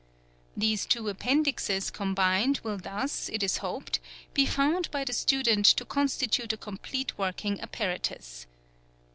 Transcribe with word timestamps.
These 0.57 0.87
two 0.87 1.09
Appendixes 1.09 1.91
combined 1.91 2.59
will 2.63 2.79
thus, 2.79 3.29
it 3.29 3.43
is 3.43 3.57
hoped, 3.57 3.99
be 4.33 4.47
found 4.47 4.89
by 4.89 5.03
the 5.03 5.13
student 5.13 5.67
to 5.77 5.85
constitute 5.85 6.51
a 6.53 6.57
complete 6.57 7.15
working 7.19 7.61
apparatus. 7.61 8.47